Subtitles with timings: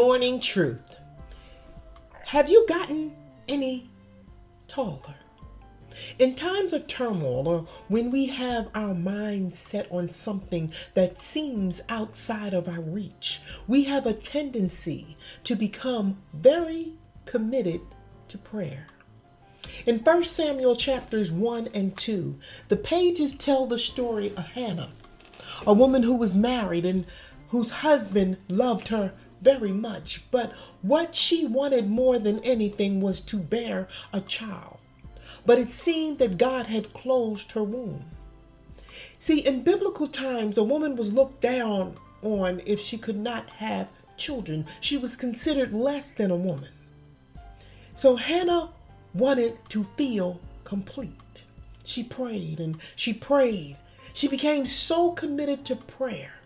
[0.00, 0.96] morning truth.
[2.24, 3.14] Have you gotten
[3.46, 3.90] any
[4.66, 5.14] taller?
[6.18, 11.82] In times of turmoil or when we have our minds set on something that seems
[11.90, 16.94] outside of our reach, we have a tendency to become very
[17.26, 17.82] committed
[18.28, 18.86] to prayer.
[19.84, 24.92] In 1 Samuel chapters 1 and 2, the pages tell the story of Hannah,
[25.66, 27.04] a woman who was married and
[27.50, 33.38] whose husband loved her very much, but what she wanted more than anything was to
[33.38, 34.78] bear a child.
[35.46, 38.04] But it seemed that God had closed her womb.
[39.18, 43.88] See, in biblical times, a woman was looked down on if she could not have
[44.16, 44.66] children.
[44.80, 46.70] She was considered less than a woman.
[47.96, 48.70] So Hannah
[49.14, 51.44] wanted to feel complete.
[51.84, 53.76] She prayed and she prayed.
[54.12, 56.39] She became so committed to prayer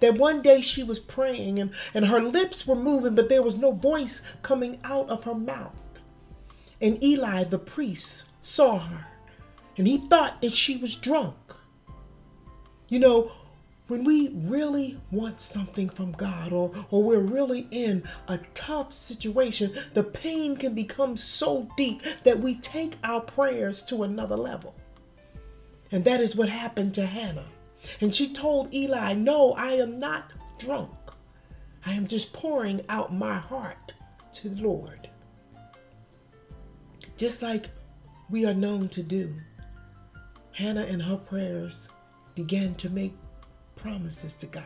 [0.00, 3.56] that one day she was praying and, and her lips were moving, but there was
[3.56, 5.76] no voice coming out of her mouth.
[6.80, 9.06] And Eli, the priest, saw her
[9.80, 11.36] and he thought that she was drunk.
[12.88, 13.32] You know,
[13.88, 19.72] when we really want something from God or, or we're really in a tough situation,
[19.94, 24.74] the pain can become so deep that we take our prayers to another level.
[25.90, 27.46] And that is what happened to Hannah.
[28.00, 30.90] And she told Eli, No, I am not drunk.
[31.84, 33.94] I am just pouring out my heart
[34.34, 35.08] to the Lord.
[37.16, 37.70] Just like
[38.28, 39.34] we are known to do,
[40.52, 41.88] Hannah in her prayers
[42.34, 43.14] began to make
[43.76, 44.64] promises to God.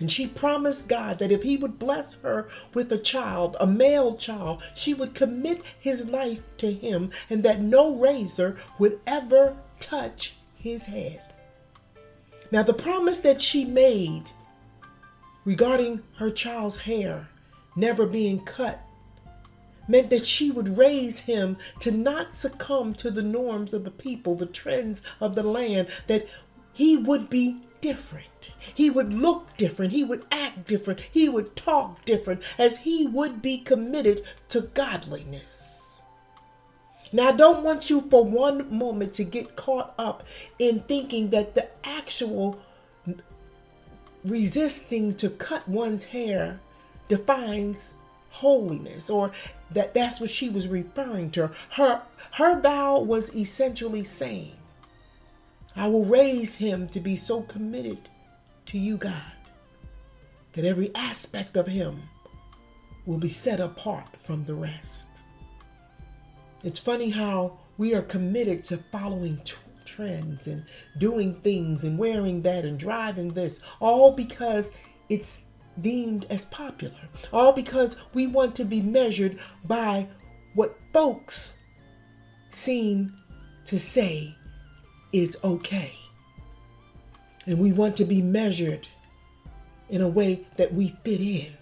[0.00, 4.16] And she promised God that if he would bless her with a child, a male
[4.16, 10.34] child, she would commit his life to him and that no razor would ever touch
[10.54, 11.27] his head.
[12.50, 14.24] Now, the promise that she made
[15.44, 17.28] regarding her child's hair
[17.76, 18.80] never being cut
[19.86, 24.34] meant that she would raise him to not succumb to the norms of the people,
[24.34, 26.26] the trends of the land, that
[26.72, 28.50] he would be different.
[28.74, 29.92] He would look different.
[29.92, 31.00] He would act different.
[31.00, 35.77] He would talk different as he would be committed to godliness.
[37.12, 40.24] Now, I don't want you for one moment to get caught up
[40.58, 42.60] in thinking that the actual
[44.24, 46.60] resisting to cut one's hair
[47.08, 47.92] defines
[48.30, 49.32] holiness or
[49.70, 51.50] that that's what she was referring to.
[51.70, 52.02] Her
[52.32, 54.52] her vow was essentially saying
[55.74, 58.08] I will raise him to be so committed
[58.66, 59.22] to you, God,
[60.52, 62.02] that every aspect of him
[63.06, 65.07] will be set apart from the rest.
[66.64, 69.54] It's funny how we are committed to following t-
[69.84, 70.64] trends and
[70.98, 74.72] doing things and wearing that and driving this, all because
[75.08, 75.42] it's
[75.80, 80.08] deemed as popular, all because we want to be measured by
[80.54, 81.56] what folks
[82.50, 83.14] seem
[83.64, 84.34] to say
[85.12, 85.92] is okay.
[87.46, 88.88] And we want to be measured
[89.88, 91.52] in a way that we fit in.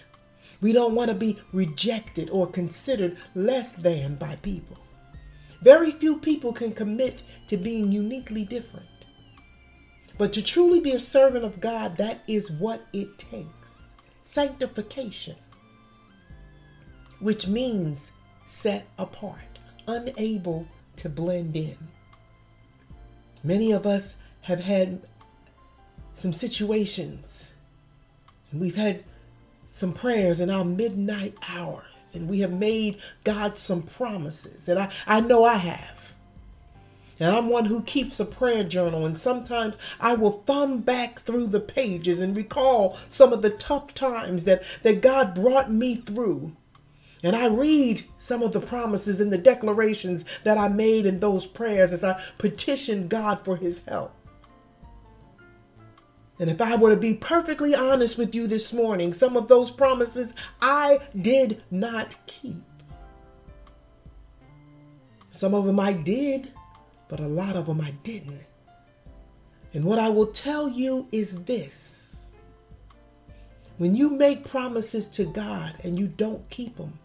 [0.62, 4.78] We don't want to be rejected or considered less than by people.
[5.62, 8.86] Very few people can commit to being uniquely different.
[10.18, 15.36] But to truly be a servant of God, that is what it takes sanctification,
[17.20, 18.12] which means
[18.46, 21.76] set apart, unable to blend in.
[23.44, 25.02] Many of us have had
[26.14, 27.52] some situations,
[28.50, 29.04] and we've had
[29.68, 31.84] some prayers in our midnight hours,
[32.16, 34.68] and we have made God some promises.
[34.68, 36.14] And I, I know I have.
[37.18, 41.46] And I'm one who keeps a prayer journal, and sometimes I will thumb back through
[41.46, 46.52] the pages and recall some of the tough times that, that God brought me through.
[47.22, 51.46] And I read some of the promises and the declarations that I made in those
[51.46, 54.15] prayers as I petitioned God for his help.
[56.38, 59.70] And if I were to be perfectly honest with you this morning, some of those
[59.70, 62.62] promises I did not keep.
[65.30, 66.52] Some of them I did,
[67.08, 68.42] but a lot of them I didn't.
[69.72, 72.36] And what I will tell you is this
[73.78, 76.98] when you make promises to God and you don't keep them,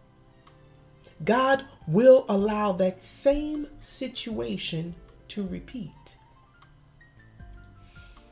[1.26, 4.96] God will allow that same situation
[5.30, 6.16] to repeat.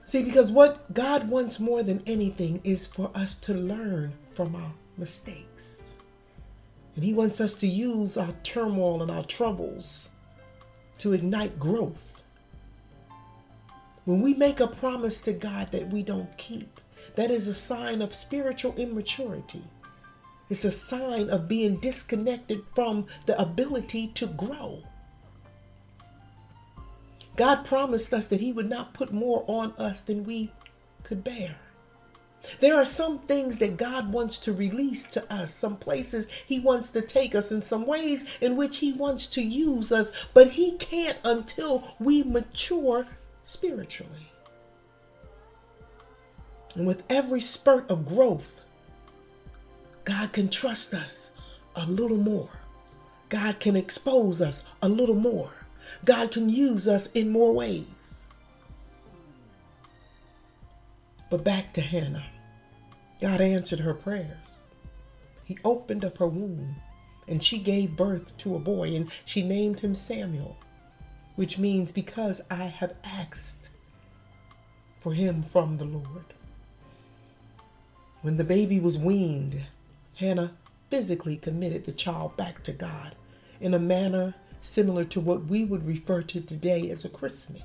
[0.09, 4.71] See, because what God wants more than anything is for us to learn from our
[4.97, 5.97] mistakes.
[6.95, 10.09] And He wants us to use our turmoil and our troubles
[10.97, 12.23] to ignite growth.
[14.05, 16.81] When we make a promise to God that we don't keep,
[17.13, 19.61] that is a sign of spiritual immaturity.
[20.49, 24.81] It's a sign of being disconnected from the ability to grow.
[27.39, 30.51] God promised us that He would not put more on us than we
[31.03, 31.55] could bear.
[32.59, 36.89] There are some things that God wants to release to us, some places He wants
[36.89, 40.73] to take us, in some ways in which He wants to use us, but He
[40.73, 43.07] can't until we mature
[43.45, 44.33] spiritually.
[46.75, 48.59] And with every spurt of growth,
[50.03, 51.29] God can trust us
[51.73, 52.49] a little more.
[53.29, 55.53] God can expose us a little more.
[56.05, 58.33] God can use us in more ways.
[61.29, 62.25] But back to Hannah.
[63.21, 64.55] God answered her prayers.
[65.43, 66.75] He opened up her womb
[67.27, 70.57] and she gave birth to a boy and she named him Samuel,
[71.35, 73.69] which means because I have asked
[74.99, 76.33] for him from the Lord.
[78.21, 79.61] When the baby was weaned,
[80.15, 80.53] Hannah
[80.89, 83.15] physically committed the child back to God
[83.61, 87.63] in a manner similar to what we would refer to today as a christening.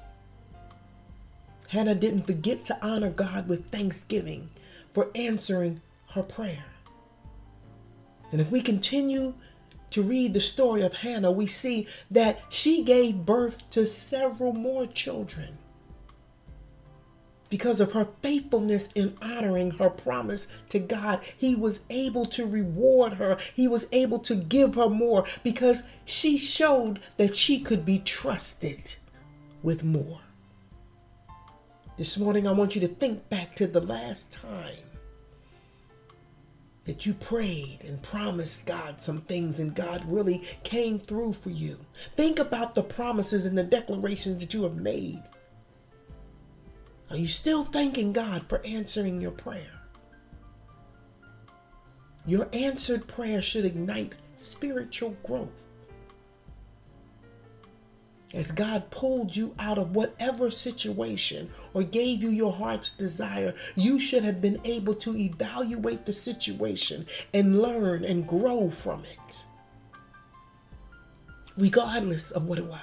[1.68, 4.50] Hannah didn't forget to honor God with thanksgiving
[4.92, 5.80] for answering
[6.10, 6.64] her prayer.
[8.30, 9.34] And if we continue
[9.90, 14.86] to read the story of Hannah, we see that she gave birth to several more
[14.86, 15.58] children.
[17.54, 23.12] Because of her faithfulness in honoring her promise to God, He was able to reward
[23.12, 23.38] her.
[23.54, 28.96] He was able to give her more because she showed that she could be trusted
[29.62, 30.18] with more.
[31.96, 34.90] This morning, I want you to think back to the last time
[36.86, 41.78] that you prayed and promised God some things and God really came through for you.
[42.10, 45.22] Think about the promises and the declarations that you have made.
[47.14, 49.70] Are you still thanking God for answering your prayer?
[52.26, 55.62] Your answered prayer should ignite spiritual growth.
[58.32, 64.00] As God pulled you out of whatever situation or gave you your heart's desire, you
[64.00, 69.44] should have been able to evaluate the situation and learn and grow from it,
[71.56, 72.80] regardless of what it was.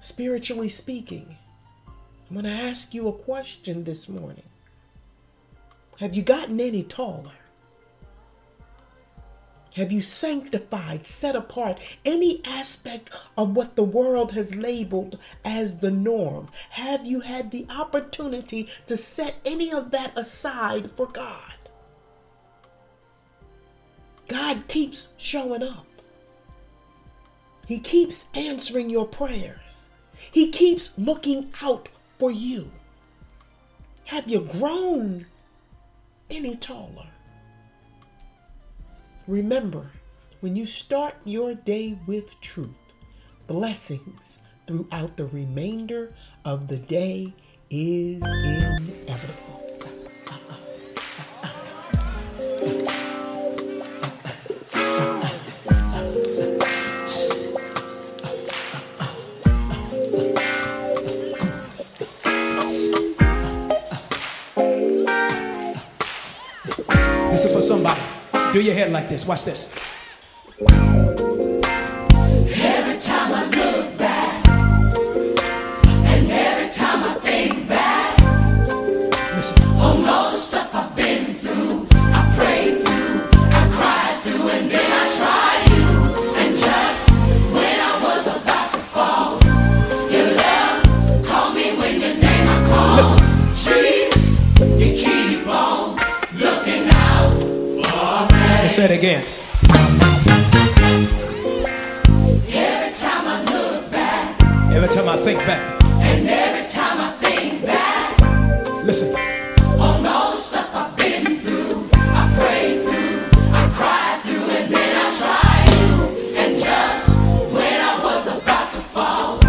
[0.00, 1.38] Spiritually speaking,
[2.28, 4.44] I'm going to ask you a question this morning.
[6.00, 7.32] Have you gotten any taller?
[9.74, 15.90] Have you sanctified, set apart any aspect of what the world has labeled as the
[15.90, 16.48] norm?
[16.70, 21.54] Have you had the opportunity to set any of that aside for God?
[24.28, 25.86] God keeps showing up.
[27.66, 29.88] He keeps answering your prayers.
[30.30, 31.88] He keeps looking out
[32.24, 32.70] for you.
[34.06, 35.26] Have you grown
[36.30, 37.08] any taller?
[39.28, 39.90] Remember,
[40.40, 42.94] when you start your day with truth,
[43.46, 46.14] blessings throughout the remainder
[46.46, 47.34] of the day
[47.68, 49.73] is inevitable.
[68.54, 69.26] Do your head like this.
[69.26, 69.68] Watch this.
[105.24, 105.82] Think back.
[106.02, 108.20] and every time I think back.
[108.84, 109.16] Listen.
[109.80, 113.24] On all the stuff I've been through, I prayed through,
[113.56, 116.36] I cried through, and then I tried you.
[116.36, 117.16] And just
[117.56, 119.40] when I was about to fall,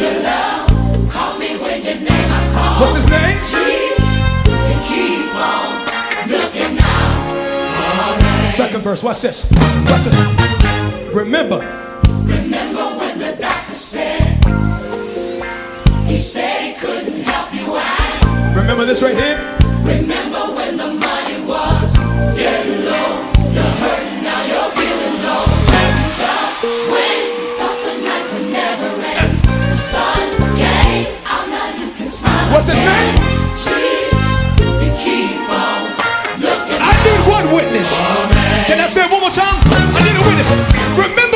[0.00, 0.72] your love
[1.12, 2.80] called me when your name I called.
[2.80, 3.36] What's his name?
[3.52, 4.08] Jesus,
[4.64, 5.76] you keep on
[6.32, 8.48] looking out.
[8.50, 9.02] Second verse.
[9.04, 9.52] Watch this.
[9.52, 11.12] Watch this.
[11.12, 11.60] Remember
[16.22, 18.54] said he couldn't help you out.
[18.54, 19.42] Remember this right here?
[19.82, 21.98] Remember when the money was
[22.38, 23.26] getting low.
[23.50, 25.42] You're hurting now, you're feeling low.
[26.14, 29.34] Just when you thought the night would never end,
[29.66, 30.22] the sun
[30.54, 31.42] came out.
[31.50, 32.54] Now you can smile.
[32.54, 33.18] What's his name?
[33.58, 34.22] Jesus,
[34.78, 35.82] you keep on
[36.38, 36.78] looking.
[36.78, 37.90] I need one witness.
[38.70, 39.58] Can I say it one more time?
[39.90, 40.46] I need a witness.
[40.94, 41.31] Remember.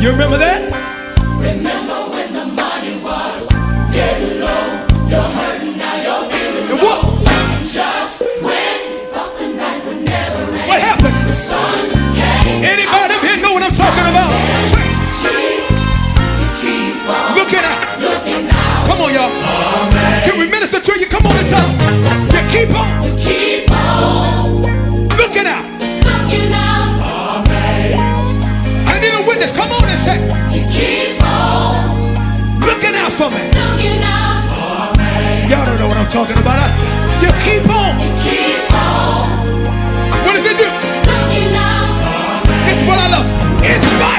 [0.00, 0.62] You remember that?
[1.42, 3.50] Remember when the money was
[3.90, 4.86] getting low?
[5.10, 7.02] You're hurting, now you're feeling And what?
[7.66, 10.68] just when you thought the night would never end.
[10.70, 11.18] What happened?
[11.26, 12.62] The sun came.
[12.62, 14.30] Anybody up here know what I'm talking about?
[15.10, 17.82] Jesus, you keep on Looking out.
[17.98, 18.86] looking out.
[18.86, 19.34] Come on, y'all.
[20.22, 21.10] Can we minister to you?
[21.10, 21.74] Come on and tell them.
[22.30, 24.62] You keep on You keep on
[25.18, 25.66] looking out.
[26.06, 26.86] looking out.
[28.86, 29.50] I need a witness.
[29.52, 29.67] Come on and say,
[30.54, 31.88] You keep on
[32.60, 33.42] looking out for me.
[33.52, 34.94] looking out.
[35.50, 36.70] Y'all don't know what I'm talking about.
[37.22, 37.98] You keep on.
[38.00, 39.28] You keep on
[40.24, 40.68] What does it do?
[41.10, 41.92] looking out.
[42.66, 43.26] This is what I love.
[43.64, 44.17] In spite.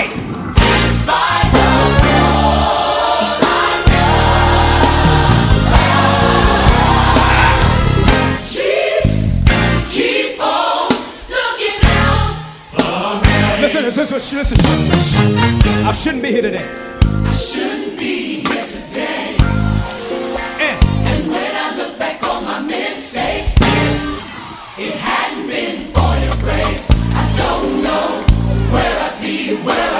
[14.11, 15.85] Listen, listen.
[15.85, 16.65] I shouldn't be here today.
[16.65, 19.35] I shouldn't be here today.
[20.59, 23.55] And And when I look back on my mistakes,
[24.79, 26.89] it hadn't been for your grace.
[27.13, 28.25] I don't know
[28.73, 29.98] where I'd be, where I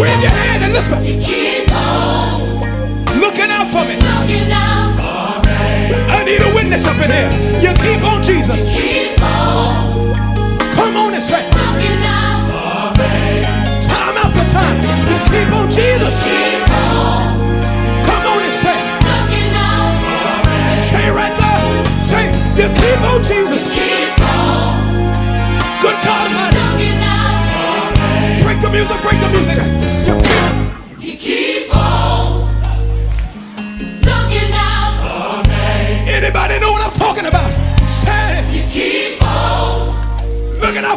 [0.00, 1.02] Wave your hand and listen.
[1.04, 2.40] You keep on
[3.20, 3.96] Looking out for me.
[3.96, 4.94] looking out.
[6.08, 7.30] I need a witness up in here.
[7.64, 8.60] You keep on, Jesus.
[8.76, 8.95] Keep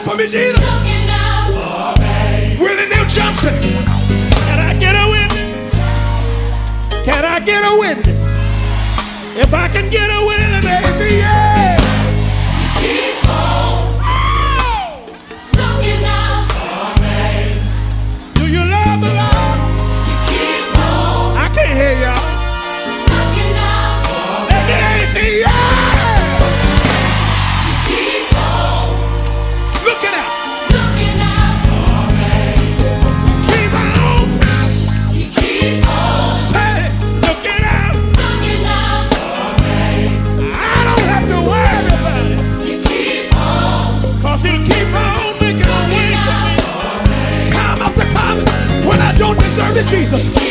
[0.09, 0.65] for me, Jesus.
[2.59, 3.53] Willie Neal Johnson.
[4.47, 5.73] Can I get a witness?
[7.05, 8.21] Can I get a witness?
[9.37, 11.77] If I can get a witness, me yeah.
[18.33, 19.59] Do you love the Lord?
[20.09, 20.15] You
[21.37, 22.25] I can't hear y'all.
[24.49, 24.61] Let
[25.13, 25.78] me yeah.
[49.89, 50.48] Jesus.